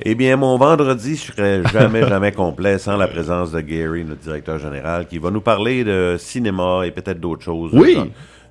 [0.00, 4.58] Eh bien, mon vendredi serait jamais, jamais complet sans la présence de Gary, notre directeur
[4.58, 7.70] général, qui va nous parler de cinéma et peut-être d'autres choses.
[7.72, 7.98] Oui.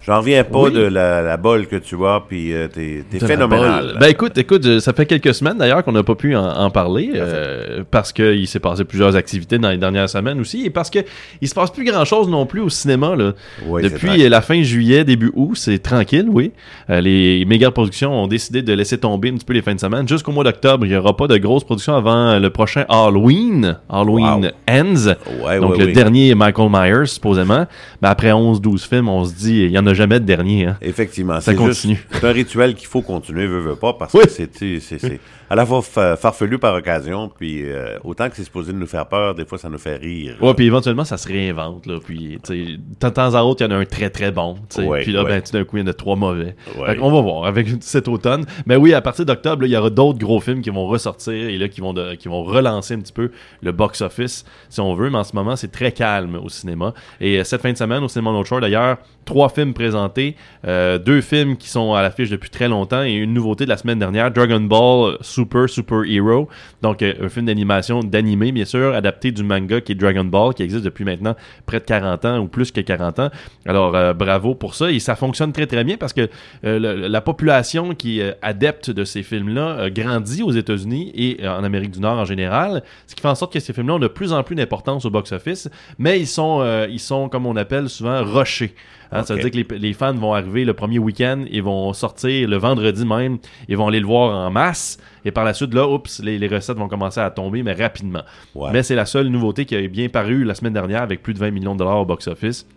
[0.05, 0.71] J'en reviens pas Oui.
[0.71, 3.95] de la, la bolle que tu as, puis euh, t'es t'es phénoménal.
[3.99, 7.11] Ben écoute, écoute, ça fait quelques semaines d'ailleurs qu'on n'a pas pu en, en parler
[7.15, 10.99] euh, parce qu'il s'est passé plusieurs activités dans les dernières semaines aussi et parce que
[11.41, 13.33] il se passe plus grand chose non plus au cinéma là.
[13.65, 16.51] Oui, Depuis la fin juillet, début août, c'est tranquille, oui.
[16.91, 19.79] Euh, les méga productions ont décidé de laisser tomber un petit peu les fins de
[19.79, 20.07] semaine.
[20.07, 24.25] Jusqu'au mois d'octobre, il n'y aura pas de grosses productions avant le prochain Halloween, Halloween
[24.25, 24.51] Wow.
[24.69, 25.07] Ends.
[25.45, 25.93] Ouais, Donc ouais, le oui.
[25.93, 27.65] dernier Michael Myers supposément.
[28.03, 30.65] Mais après 11-12 films, on se dit il y en a jamais de dernier.
[30.67, 30.77] Hein.
[30.81, 32.05] Effectivement, Ça continue.
[32.11, 34.23] C'est un rituel qu'il faut continuer, veut, veut pas, parce Oui.
[34.25, 38.73] que c'est à la fois fa- farfelu par occasion, puis euh, autant que c'est supposé
[38.73, 40.35] nous faire peur, des fois ça nous fait rire.
[40.41, 41.99] Ouais, puis éventuellement, ça se réinvente, là.
[42.03, 44.55] Puis, de temps à autre, il y en a un très très bon.
[44.77, 45.29] Ouais, puis là, ouais.
[45.29, 46.55] ben, tout d'un coup, il y en a trois mauvais.
[46.77, 46.95] Ouais.
[46.95, 48.45] Qu'on va voir avec cet automne.
[48.65, 51.57] Mais oui, à partir d'octobre, il y aura d'autres gros films qui vont ressortir et
[51.57, 55.09] là, qui vont, de- qui vont relancer un petit peu le box-office, si on veut.
[55.09, 56.93] Mais en ce moment, c'est très calme au cinéma.
[57.21, 60.35] Et euh, cette fin de semaine, au cinéma North Shore, d'ailleurs, trois films présentés,
[60.67, 63.77] euh, deux films qui sont à l'affiche depuis très longtemps et une nouveauté de la
[63.77, 66.47] semaine dernière, Dragon Ball Super Super Hero.
[66.81, 70.53] Donc, euh, un film d'animation, d'animé, bien sûr, adapté du manga qui est Dragon Ball,
[70.53, 73.29] qui existe depuis maintenant près de 40 ans ou plus que 40 ans.
[73.65, 74.91] Alors, euh, bravo pour ça.
[74.91, 76.29] Et ça fonctionne très, très bien parce que
[76.63, 81.91] euh, la population qui est adepte de ces films-là grandit aux États-Unis et en Amérique
[81.91, 84.31] du Nord en général, ce qui fait en sorte que ces films-là ont de plus
[84.31, 85.69] en plus d'importance au box-office,
[85.99, 88.73] mais ils sont, ils sont, comme on appelle souvent, rushés.
[89.11, 91.93] Hein, Ça veut dire que les, les fans vont arriver le premier week-end, ils vont
[91.93, 95.73] sortir le vendredi même, ils vont aller le voir en masse, et par la suite,
[95.73, 98.23] là, oups, les, les recettes vont commencer à tomber, mais rapidement.
[98.53, 98.69] Ouais.
[98.71, 101.39] Mais c'est la seule nouveauté qui a bien paru la semaine dernière avec plus de
[101.39, 102.67] 20 millions de dollars au box-office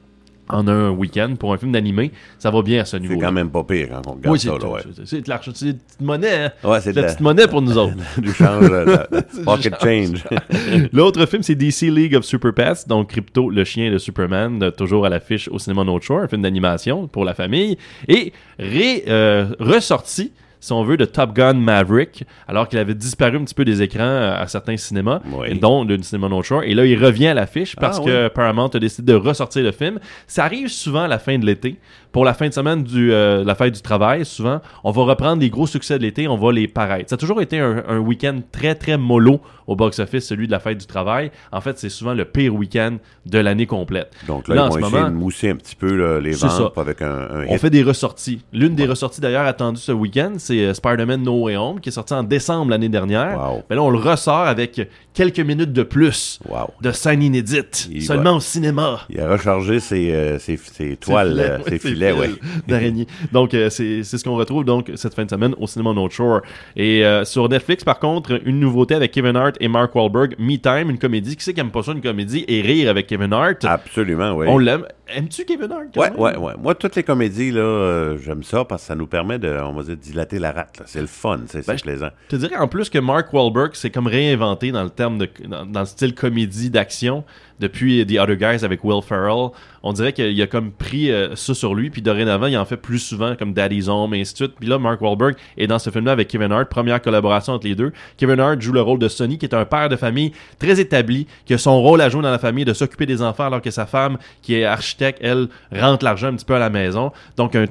[0.48, 1.34] en un week-end.
[1.38, 3.88] Pour un film d'animé, ça va bien à ce c'est niveau quand même pas pire
[3.90, 4.58] quand on regarde Oui, c'est ça.
[4.58, 4.80] Là, ouais.
[4.94, 6.50] c'est- c'est de l'argent, c'est de la monnaie, hein?
[6.64, 7.94] Ouais, c'est de la petite monnaie pour nous autres.
[8.18, 10.24] du change, de pocket change.
[10.92, 14.70] L'autre film, c'est DC League of Super Pets, donc Crypto, le chien de Superman, de-
[14.70, 17.76] toujours à l'affiche au cinéma North Shore, un film d'animation pour la famille,
[18.06, 23.36] et ré, euh, ressorti, si on veut, de Top Gun Maverick, alors qu'il avait disparu
[23.36, 25.58] un petit peu des écrans euh, à certains cinémas, Oui.
[25.58, 28.68] dont le cinéma North Shore, et là, il revient à l'affiche parce Ah, que Paramount
[28.68, 29.98] a décidé de ressortir le film.
[30.26, 31.76] Ça arrive souvent à la fin de l'été.
[32.10, 35.42] Pour la fin de semaine du, euh, la fête du travail, souvent, on va reprendre
[35.42, 37.10] les gros succès de l'été, on va les paraître.
[37.10, 40.58] Ça a toujours été un, un week-end très, très mollo au box-office, celui de la
[40.58, 41.30] fête du travail.
[41.52, 42.96] En fait, c'est souvent le pire week-end
[43.26, 44.10] de l'année complète.
[44.26, 46.18] Donc là, Là, ils en vont ce essayer moment, de mousser un petit peu là,
[46.20, 48.42] les ventes avec un, un On fait des ressorties.
[48.54, 51.92] L'une des ressorties d'ailleurs attendues ce week-end, c'est euh, Spider-Man No Way Home, qui est
[51.92, 53.38] sorti en décembre l'année dernière.
[53.38, 53.62] Wow.
[53.70, 54.80] Mais là, on le ressort avec
[55.14, 56.68] quelques minutes de plus Wow.
[56.80, 59.00] de scènes inédites, Il seulement va- au cinéma.
[59.10, 62.30] Il a rechargé ses, euh, ses, ses toiles, filets, euh, ouais, ses filets, filets ouais.
[62.68, 63.06] d'araignée.
[63.32, 66.40] Donc, euh, c'est ce qu'on retrouve donc cette fin de semaine au cinéma North Shore.
[66.76, 70.56] Et euh, sur Netflix, par contre, une nouveauté avec Kevin Hart et Mark Wahlberg, Me
[70.56, 71.36] Time, une comédie.
[71.36, 73.64] Qui c'est qui aime pas ça, une comédie, et rire avec Kevin Hart?
[73.64, 74.46] Absolument, oui.
[74.48, 74.84] On l'aime.
[75.14, 75.96] Aimes-tu Kevin Hart?
[75.96, 76.52] Ouais, ouais, ouais.
[76.62, 79.72] Moi, toutes les comédies, là, euh, j'aime ça parce que ça nous permet de, on
[79.72, 80.82] va dire, dilater la rate.
[80.86, 82.10] C'est le fun, c'est Ben, je- plaisant.
[82.30, 85.28] Je te dirais en plus que Mark Wahlberg s'est comme réinventé dans le terme de
[85.46, 87.24] dans, dans le style comédie d'action
[87.60, 89.50] depuis The Other Guys avec Will Ferrell.
[89.82, 92.76] On dirait qu'il a comme pris euh, ça sur lui puis dorénavant il en fait
[92.76, 94.46] plus souvent comme Daddy's Home et ainsi de.
[94.48, 97.74] Puis là Mark Wahlberg est dans ce film-là avec Kevin Hart, première collaboration entre les
[97.74, 97.92] deux.
[98.16, 101.26] Kevin Hart joue le rôle de Sonny qui est un père de famille très établi,
[101.46, 103.70] qui a son rôle à jouer dans la famille de s'occuper des enfants alors que
[103.70, 107.12] sa femme qui est architecte elle rentre l'argent un petit peu à la maison.
[107.36, 107.66] Donc un,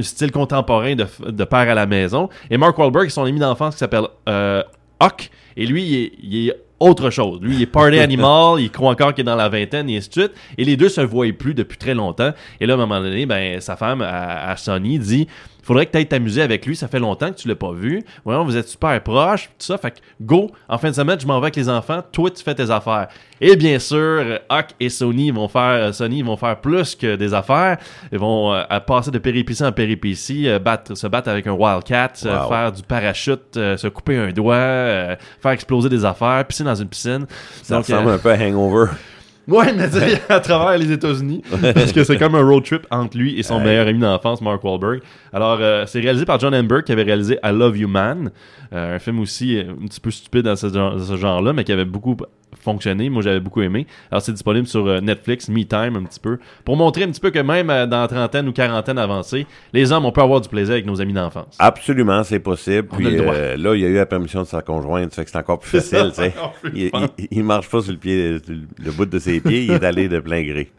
[0.00, 2.28] style contemporain de, de père à la maison.
[2.50, 4.62] Et Mark Wahlberg, son ami d'enfance qui s'appelle euh,
[5.02, 7.40] Huck, et lui, il il est autre chose.
[7.42, 10.08] Lui, il est party animal, il croit encore qu'il est dans la vingtaine, et ainsi
[10.08, 10.32] de suite.
[10.58, 12.32] Et les deux se voient plus depuis très longtemps.
[12.60, 15.28] Et là, à un moment donné, ben, sa femme, à, à Sonny, dit
[15.62, 18.02] faudrait que tu ailles t'amuser avec lui, ça fait longtemps que tu l'as pas vu.
[18.24, 19.78] Voyons, vous êtes super proches, tout ça.
[19.78, 22.42] Fait que go, en fin de semaine, je m'en vais avec les enfants, toi, tu
[22.42, 23.08] fais tes affaires.
[23.40, 27.32] Et bien sûr, Huck et Sony vont faire, euh, Sony vont faire plus que des
[27.32, 27.78] affaires.
[28.12, 32.12] Ils vont euh, passer de péripétie en péripétie, euh, battre, se battre avec un Wildcat,
[32.26, 36.64] euh, faire du parachute, euh, se couper un doigt, euh, faire exploser des affaires, pisser
[36.64, 37.26] dans une piscine.
[37.62, 38.90] Ça Donc, ressemble un peu à Hangover.
[39.50, 39.88] Ouais, mais
[40.28, 41.42] à travers les États-Unis.
[41.74, 43.64] parce que c'est comme un road trip entre lui et son Ouais.
[43.64, 45.00] meilleur ami d'enfance, Mark Wahlberg.
[45.32, 48.30] Alors, euh, c'est réalisé par John Amber qui avait réalisé I Love You Man.
[48.72, 51.52] Euh, un film aussi euh, un petit peu stupide dans ce, genre- dans ce genre-là,
[51.52, 52.16] mais qui avait beaucoup
[52.58, 53.08] fonctionné.
[53.10, 53.86] Moi, j'avais beaucoup aimé.
[54.10, 57.20] Alors, c'est disponible sur euh, Netflix, Me Time, un petit peu, pour montrer un petit
[57.20, 60.48] peu que même euh, dans trentaine ou quarantaine avancée, les hommes, on peut avoir du
[60.48, 61.56] plaisir avec nos amis d'enfance.
[61.58, 62.88] Absolument, c'est possible.
[62.92, 63.34] On Puis a le droit.
[63.34, 65.38] euh, là, il y a eu la permission de sa conjointe, ça fait que c'est
[65.38, 66.08] encore plus facile.
[66.10, 66.34] tu sais.
[66.36, 67.06] encore plus il, fun.
[67.18, 70.08] il, il marche pas sur le pied, le bout de ses pieds, il est allé
[70.08, 70.70] de plein gré.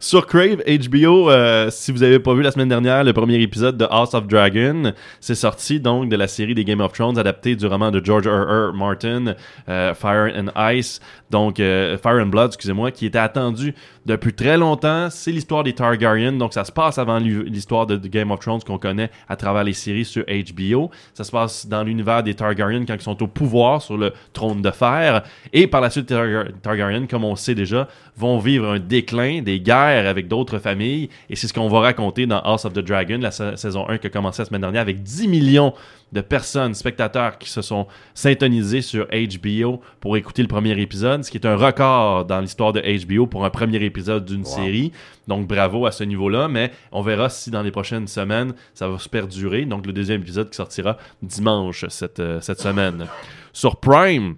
[0.00, 3.76] Sur Crave, HBO, euh, si vous avez pas vu la semaine dernière le premier épisode
[3.76, 7.54] de House of Dragon, c'est sorti donc de la série des Game of Thrones adapté
[7.56, 8.70] du roman de George R.
[8.70, 8.74] R.
[8.74, 9.34] Martin,
[9.68, 13.74] euh, Fire and Ice, donc euh, Fire and Blood, excusez-moi, qui était attendu
[14.08, 15.08] depuis très longtemps.
[15.10, 18.78] C'est l'histoire des Targaryen, donc ça se passe avant l'histoire de, Game of Thrones qu'on
[18.78, 20.90] connaît à travers les séries sur HBO.
[21.14, 24.62] Ça se passe dans l'univers des Targaryen quand ils sont au pouvoir sur le trône
[24.62, 25.22] de fer.
[25.52, 29.42] Et par la suite, les Targa- Targaryen, comme on sait déjà, vont vivre un déclin,
[29.42, 31.10] des guerres avec d'autres familles.
[31.28, 33.98] Et c'est ce qu'on va raconter dans House of the Dragon, la sa- saison 1
[33.98, 35.74] qui a commencé la semaine dernière avec 10 millions
[36.10, 41.30] de personnes, spectateurs qui se sont syntonisés sur HBO pour écouter le premier épisode, ce
[41.30, 44.92] qui est un record dans l'histoire de HBO pour un premier épisode d'une série.
[45.26, 48.98] Donc bravo à ce niveau-là, mais on verra si dans les prochaines semaines ça va
[48.98, 49.64] se perdurer.
[49.64, 53.06] Donc le deuxième épisode qui sortira dimanche cette, euh, cette semaine.
[53.52, 54.36] Sur Prime,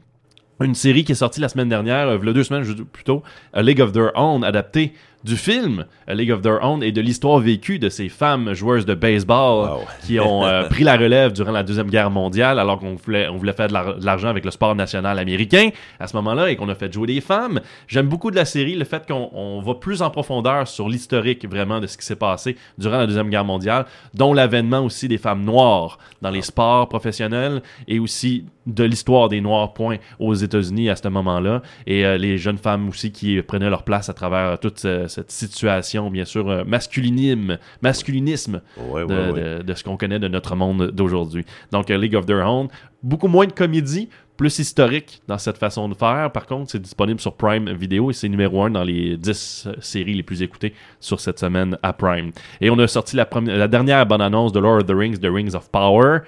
[0.61, 3.23] une série qui est sortie la semaine dernière, euh, deux semaines plutôt,
[3.53, 4.93] A League of Their Own, adapté
[5.25, 8.87] du film A League of Their Own et de l'histoire vécue de ces femmes joueuses
[8.87, 9.81] de baseball Wow.
[10.07, 13.37] qui ont euh, pris la relève durant la Deuxième Guerre mondiale alors qu'on voulait, on
[13.37, 15.69] voulait faire de l'ar- de l'argent avec le sport national américain
[15.99, 17.61] à ce moment-là et qu'on a fait jouer des femmes.
[17.87, 21.47] J'aime beaucoup de la série le fait qu'on on va plus en profondeur sur l'historique
[21.49, 23.85] vraiment de ce qui s'est passé durant la Deuxième Guerre mondiale,
[24.15, 28.45] dont l'avènement aussi des femmes noires dans les sports professionnels et aussi
[28.75, 32.89] de l'histoire des Noirs points aux États-Unis à ce moment-là et euh, les jeunes femmes
[32.89, 37.59] aussi qui prenaient leur place à travers toute euh, cette situation, bien sûr, euh, masculinisme,
[37.83, 39.41] masculinisme Ouais, de, ouais, ouais.
[39.59, 41.45] de- de ce qu'on connaît de notre monde d'aujourd'hui.
[41.73, 42.69] Donc, euh, League of Their Own,
[43.03, 46.31] beaucoup moins de comédie, plus historique dans cette façon de faire.
[46.33, 49.73] Par contre, c'est disponible sur Prime Video et c'est numéro un dans les 10 euh,
[49.81, 52.31] séries les plus écoutées sur cette semaine à Prime.
[52.63, 55.19] Et on a sorti la, première- la dernière bonne annonce de Lord of the Rings,
[55.19, 56.21] The Rings of Power.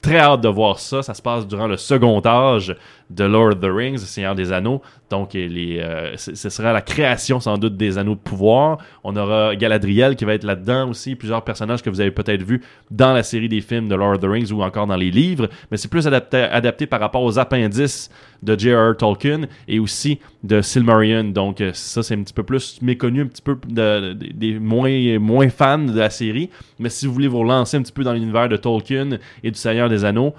[0.00, 1.02] Très hâte de voir ça.
[1.02, 2.76] Ça se passe durant le second âge
[3.10, 4.80] de Lord of the Rings, Seigneur des Anneaux.
[5.10, 8.78] Donc, les, euh, ce sera la création sans doute des Anneaux de pouvoir.
[9.02, 12.62] On aura Galadriel qui va être là-dedans aussi, plusieurs personnages que vous avez peut-être vus
[12.90, 15.48] dans la série des films de Lord of the Rings ou encore dans les livres.
[15.70, 18.10] Mais c'est plus adapté par rapport aux appendices
[18.42, 18.96] de J.R.R.
[18.96, 21.24] Tolkien et aussi de Silmarillion.
[21.24, 24.58] Donc, euh, ça, c'est un petit peu plus méconnu, un petit peu de- de- des
[24.58, 26.50] moins, moins fans de la série.
[26.78, 29.58] Mais si vous voulez vous relancer un petit peu dans l'univers de Tolkien et du
[29.58, 30.34] Seigneur des Anneaux,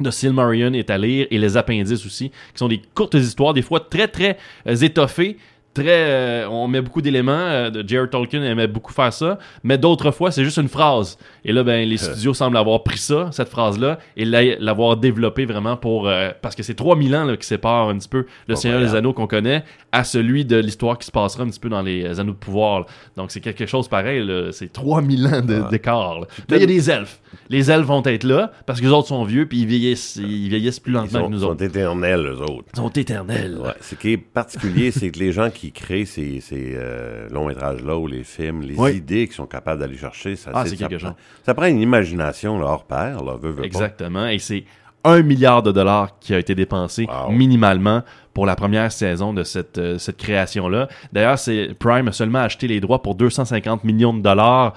[0.00, 3.62] de Silmarillion est à lire et les appendices aussi, qui sont des courtes histoires, des
[3.62, 4.36] fois très très
[4.66, 5.36] euh, étoffées.
[5.74, 7.32] Très, euh, on met beaucoup d'éléments.
[7.32, 8.08] euh, de J.R.
[8.08, 11.18] Tolkien aimait beaucoup faire ça, mais d'autres fois c'est juste une phrase.
[11.44, 15.44] Et là, ben les studios semblent avoir pris ça, cette phrase-là, et l'a- l'avoir développée
[15.46, 18.54] vraiment pour euh, parce que c'est 3000 ans là, qui séparent un petit peu le
[18.54, 18.94] Seigneur des.
[18.94, 22.04] Anneaux qu'on connaît à celui de l'histoire qui se passera un petit peu dans les
[22.04, 22.80] euh, Anneaux de pouvoir.
[22.80, 22.86] là.
[23.16, 24.24] Donc c'est quelque chose pareil.
[24.52, 26.20] C'est 3000 ans de- d'écart.
[26.20, 26.26] là.
[26.48, 27.18] Là, il y a des elfes.
[27.50, 30.48] Les elfes vont être là parce que les autres sont vieux puis ils vieillissent, ils
[30.48, 31.64] vieillissent plus Ils lentement sont, que nous sont autres.
[31.64, 32.64] éternels, eux autres.
[32.72, 33.58] Ils sont éternels.
[33.60, 33.70] Ouais.
[33.80, 37.96] Ce qui est particulier, c'est que les gens qui créent ces, ces euh, longs métrages-là
[37.96, 38.96] ou les films, les Oui.
[38.96, 41.16] idées qu'ils sont capables d'aller chercher, ça, Ah, c'est- ça quelque prend- chose.
[41.44, 43.66] Ça prend une imagination là, hors pair, là, veut, veut pas.
[43.66, 44.26] Exactement.
[44.26, 44.64] Et c'est
[45.04, 47.30] un milliard de dollars qui a été dépensé Wow.
[47.32, 48.02] minimalement
[48.32, 50.88] pour la première saison de cette, euh, cette création-là.
[51.12, 54.72] D'ailleurs, c'est Prime a seulement acheté les droits pour 250 millions de dollars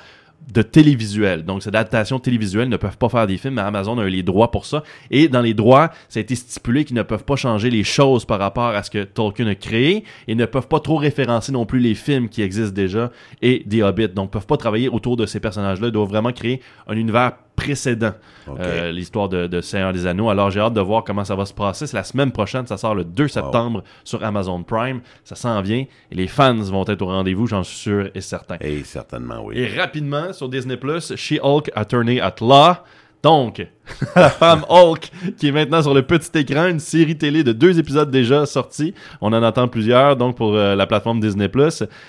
[0.54, 1.44] de télévisuel.
[1.44, 4.50] Donc, ces adaptations télévisuelles ne peuvent pas faire des films, Amazon a eu les droits
[4.50, 4.84] pour ça.
[5.12, 8.26] Et dans les droits, ça a été stipulé qu'ils ne peuvent pas changer les choses
[8.26, 11.66] par rapport à ce que Tolkien a créé et ne peuvent pas trop référencer non
[11.66, 13.12] plus les films qui existent déjà
[13.42, 14.10] et des Hobbits.
[14.10, 15.88] Donc, peuvent pas travailler autour de ces personnages-là.
[15.88, 18.14] Ils doivent vraiment créer un univers précédent,
[18.48, 20.30] euh, l'histoire de, de Seigneur des Anneaux.
[20.30, 21.88] Alors, j'ai hâte de voir comment ça va se passer.
[21.88, 25.02] C'est la semaine prochaine, ça sort le 2 septembre sur Amazon Prime.
[25.26, 28.58] Ça s'en vient et les fans vont être au rendez-vous, j'en suis sûr et certain.
[28.62, 29.58] Et certainement, oui.
[29.58, 30.78] Et rapidement, sur Disney+,
[31.16, 32.76] She-Hulk Attorney at Law.
[33.24, 33.66] Donc,
[34.16, 37.80] la femme Hulk, qui est maintenant sur le petit écran, une série télé de deux
[37.80, 38.94] épisodes déjà sortis.
[39.22, 41.50] On en attend plusieurs, donc, pour euh, la plateforme Disney+.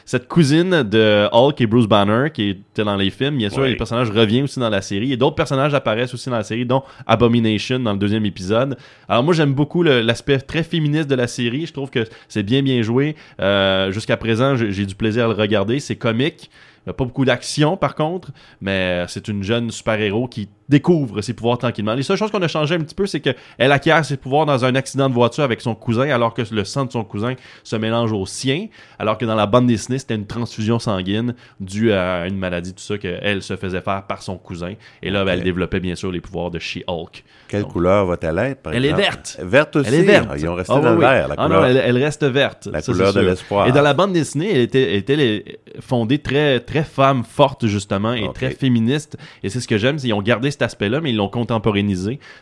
[0.05, 3.71] Cette cousine de Hulk et Bruce Banner, qui était dans les films, bien sûr, Oui.
[3.71, 5.13] les personnages reviennent aussi dans la série.
[5.13, 8.77] Et d'autres personnages apparaissent aussi dans la série, dont Abomination dans le deuxième épisode.
[9.09, 11.67] Alors moi, j'aime beaucoup l'aspect très féministe de la série.
[11.67, 13.17] Je trouve que c'est bien, bien joué.
[13.41, 15.81] Euh, Jusqu'à présent, j'ai du plaisir à le regarder.
[15.81, 16.51] C'est comique.
[16.87, 18.31] Pas beaucoup d'action par contre,
[18.63, 21.95] mais c'est une jeune super-héros qui découvre ses pouvoirs tranquillement.
[21.95, 24.65] Les seules choses qu'on a changé un petit peu, c'est qu'elle acquiert ses pouvoirs dans
[24.65, 27.35] un accident de voiture avec son cousin, alors que le sang de son cousin
[27.65, 28.67] se mélange au sien,
[28.99, 32.83] alors que dans la bande dessinée, c'était une transfusion sanguine due à une maladie, tout
[32.83, 34.75] ça, qu'elle se faisait faire par son cousin.
[35.03, 37.25] Et là, ben, elle développait bien sûr les pouvoirs de She-Hulk.
[37.49, 39.01] Quelle couleur va-t-elle être, par Elle exemple?
[39.01, 39.37] est verte.
[39.43, 39.89] Verte aussi?
[39.89, 40.29] Elle est verte.
[40.31, 41.61] Ah, ils ont resté Ah, dans oui, le vert, la Ah couleur.
[41.63, 42.69] non, elle, elle reste verte.
[42.71, 43.67] La Ça, couleur de l'espoir.
[43.69, 48.13] Et dans la bande dessinée, elle était, était les- fondée très, très femme forte, justement,
[48.13, 49.17] et très féministe.
[49.43, 51.29] Et c'est ce que j'aime, c'est qu'ils ont gardé cet aspect-là, mais ils l'ont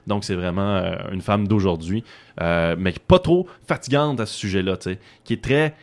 [0.06, 2.04] Donc, c'est vraiment euh, une femme d'aujourd'hui,
[2.40, 4.76] euh, mais pas trop fatigante à ce sujet-là,
[5.24, 5.74] qui est très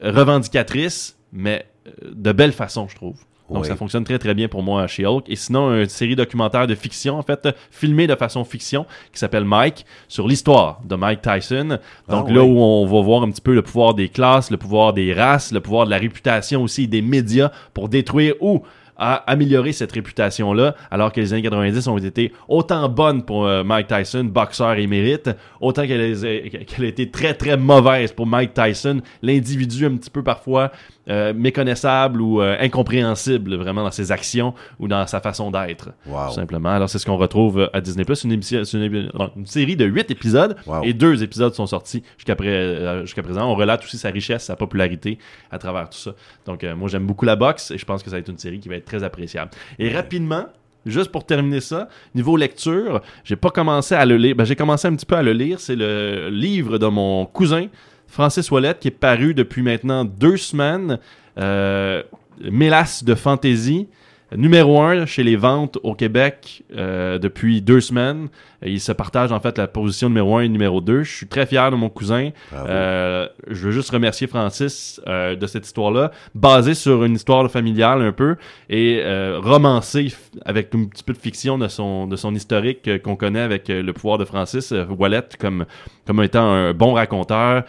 [0.00, 3.16] revendicatrice, mais euh, de belle façon, je trouve.
[3.48, 3.68] Donc Oui.
[3.68, 5.26] ça fonctionne très très bien pour moi chez Hulk.
[5.28, 9.44] Et sinon, une série documentaire de fiction, en fait, filmée de façon fiction, qui s'appelle
[9.44, 11.78] Mike, sur l'histoire de Mike Tyson.
[12.08, 12.50] Donc Ah, là oui.
[12.50, 15.52] où on va voir un petit peu le pouvoir des classes, le pouvoir des races,
[15.52, 18.62] le pouvoir de la réputation aussi des médias pour détruire ou
[18.98, 23.62] à améliorer cette réputation-là, alors que les années 90 ont été autant bonnes pour euh,
[23.64, 29.00] Mike Tyson, boxeur émérite, autant qu'elle a, a été très très mauvaise pour Mike Tyson,
[29.22, 30.70] l'individu un petit peu parfois
[31.08, 35.90] euh, méconnaissable ou euh, incompréhensible vraiment dans ses actions ou dans sa façon d'être.
[36.06, 36.28] Wow.
[36.28, 36.70] Tout simplement.
[36.70, 39.46] Alors c'est ce qu'on retrouve euh, à Disney Plus, une, émission- c'est une, non, une
[39.46, 40.82] série de huit épisodes Wow.
[40.84, 43.50] et deux épisodes sont sortis jusqu'à pré- euh, jusqu'à présent.
[43.50, 45.18] On relate aussi sa richesse, sa popularité
[45.50, 46.12] à travers tout ça.
[46.44, 48.58] Donc moi j'aime beaucoup la boxe et je pense que ça va être une série
[48.60, 49.50] qui va être très appréciable.
[49.78, 50.46] Et rapidement,
[50.84, 54.36] Juste pour terminer ça, niveau lecture, j'ai pas commencé à le lire.
[54.36, 55.58] Ben, j'ai commencé un petit peu à le lire.
[55.58, 57.66] C'est le livre de mon cousin,
[58.06, 60.98] Francis Ouellette, qui est paru depuis maintenant deux semaines.
[61.38, 62.02] Euh,
[62.40, 63.88] Mélasse de fantaisie.
[64.34, 68.26] Numéro un chez les ventes au Québec euh, depuis deux semaines.
[68.60, 71.04] Il se partage en fait la position numéro un et numéro 2.
[71.04, 72.30] Je suis très fier de mon cousin.
[72.52, 78.02] Euh, je veux juste remercier Francis euh, de cette histoire-là, basée sur une histoire familiale
[78.02, 78.34] un peu
[78.68, 80.12] et euh, romancée
[80.44, 83.70] avec un petit peu de fiction de son, de son historique euh, qu'on connaît avec
[83.70, 85.66] euh, le pouvoir de Francis Wallet comme,
[86.04, 87.62] comme étant un bon raconteur.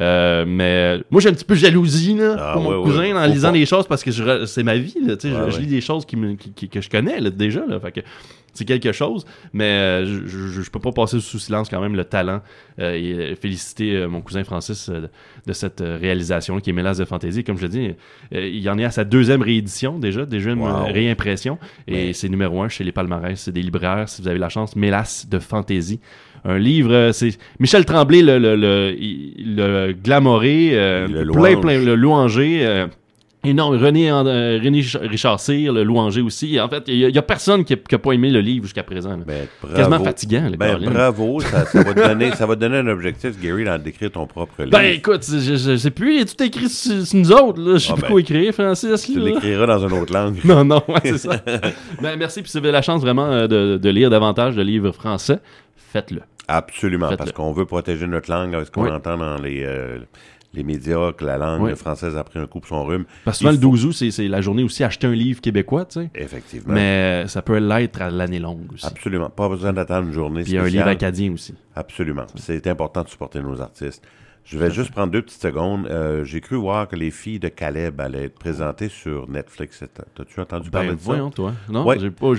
[0.00, 2.82] Euh, mais moi j'ai un petit peu de jalousie là, Ah, pour mon ouais, ouais.
[2.84, 3.58] cousin en Faut lisant pas.
[3.58, 5.60] des choses parce que re- c'est ma vie là, je- Ouais, je, ouais.
[5.62, 8.00] lis des choses qui me, qui- qui- que je connais là, déjà là, fait que
[8.54, 11.94] c'est quelque chose mais euh, je, je, je peux pas passer sous silence quand même
[11.94, 12.40] le talent
[12.80, 12.94] euh,
[13.32, 15.08] et féliciter euh, mon cousin Francis euh,
[15.46, 17.90] de, cette réalisation qui est Mélasse de fantaisie comme je l'ai dit
[18.34, 20.84] euh, il y en est à sa deuxième réédition déjà déjà une Wow.
[20.86, 24.48] réimpression et c'est numéro un chez les palmarès c'est des libraires si vous avez la
[24.48, 26.00] chance Mélasse de fantaisie
[26.44, 31.60] un livre, euh, c'est Michel Tremblay, le, le, le, il- le glamouré, euh, Le plein,
[31.60, 32.60] plein, le louanger.
[32.66, 32.86] euh,
[33.44, 36.60] et non, René, euh, René Ch- Richard Cyr, le louanger aussi.
[36.60, 39.18] En fait, il y, a- personne qui n'a pas aimé le livre jusqu'à présent.
[39.26, 39.46] Ben.
[39.74, 42.86] Quasiment fatigant, le Ben, bravo, ça, ça va te donner, ça va te donner un
[42.86, 44.70] objectif, Gary, dans d'écrire ton propre livre.
[44.78, 47.60] Ben écoute, je, je sais plus, il est tout écrit sur, sur nous autres.
[47.74, 49.02] Je sais Ah, plus ben, quoi écrire, Francis.
[49.12, 50.36] tu l'écriras dans une autre langue.
[50.44, 51.36] Non, non, ouais, c'est ça.
[52.00, 54.92] ben, merci, puis si vous avez la chance vraiment de, de lire davantage de livres
[54.92, 55.38] français,
[55.92, 56.20] faites-le.
[56.48, 58.90] Absolument, parce qu'on veut protéger notre langue avec ce qu'on Oui.
[58.90, 59.98] entend dans les, euh,
[60.54, 61.76] les médias, que la langue Oui.
[61.76, 63.04] française a pris un coup pour son rhume.
[63.24, 65.40] Parce que souvent, le faut- 12 août, c'est- c'est la journée aussi acheter un livre
[65.40, 66.10] québécois, tu sais.
[66.14, 66.74] Effectivement.
[66.74, 68.84] Mais ça peut l'être à l'année longue aussi.
[68.86, 69.30] Absolument.
[69.30, 70.88] Pas besoin d'attendre une journée Puis il y a un livre spéciale.
[70.90, 71.54] acadien aussi.
[71.74, 72.26] Absolument.
[72.34, 74.02] C'est important de supporter nos artistes.
[74.44, 75.86] Je vais juste prendre deux petites secondes.
[75.86, 79.82] Euh, J'ai cru voir que les filles de Caleb allaient être présentées sur Netflix.
[80.14, 81.04] T'as-tu entendu parler Ben de ça?
[81.06, 81.52] voyons toi.
[81.70, 81.96] Non, Ouais.
[82.10, 82.32] pas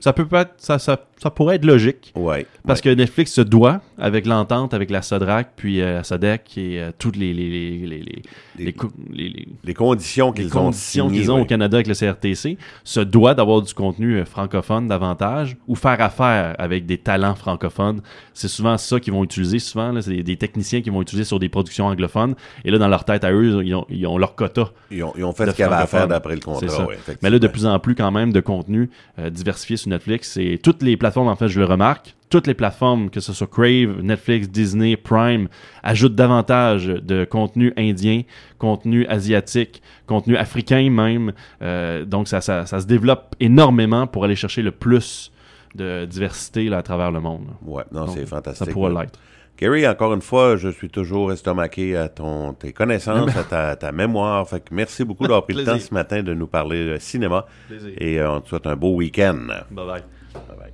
[0.00, 2.46] ça peut pas être ça, ça, ça pourrait être logique Ouais.
[2.66, 6.80] parce que Netflix se doit avec l'entente avec la Sodrac puis euh, la Sodec et
[6.80, 8.24] euh, toutes les les les les
[8.58, 8.74] les,
[9.10, 11.40] Les- les conditions qu'ils ont qu'ils ont ouais.
[11.42, 16.54] au Canada avec le CRTC se doit d'avoir du contenu francophone davantage ou faire affaire
[16.58, 18.00] avec des talents francophones.
[18.32, 19.58] C'est souvent ça qu'ils vont utiliser.
[19.58, 22.34] Souvent, c'est des, des techniciens qui vont utiliser sur des productions anglophones.
[22.64, 24.70] Et là, dans leur tête à eux, ils ont, ils ont leur quota.
[24.90, 26.68] Ils ont, ils ont fait ce qu'il y avait à faire d'après le contrat.
[26.68, 26.84] Ça.
[26.86, 26.98] ouais.
[27.22, 30.36] Mais là, de plus en plus, quand même, de contenu euh, diversifié sur Netflix.
[30.36, 33.46] Et toutes les plateformes, en fait, je le remarque, toutes les plateformes, que ce soit
[33.46, 35.48] Crave, Netflix, Disney, Prime,
[35.82, 38.22] ajoutent davantage de contenu indien,
[38.58, 41.32] contenu asiatique, contenu africain même.
[41.62, 45.30] Euh, donc, ça, ça, ça se développe énormément pour aller chercher le plus
[45.74, 47.46] de diversité là, à travers le monde.
[47.64, 48.70] Ouais, non, c'est Ça fantastique.
[48.72, 49.18] pourrait l'être.
[49.58, 53.92] Gary, encore une fois, je suis toujours estomaqué à ton, tes connaissances, à ta, ta
[53.92, 54.48] mémoire.
[54.48, 57.46] Fait que merci beaucoup d'avoir pris le temps ce matin de nous parler de cinéma.
[57.68, 57.92] Plaisir.
[57.98, 59.46] Et euh, on te souhaite un beau week-end.
[59.70, 60.02] Bye bye.
[60.34, 60.72] Bye bye.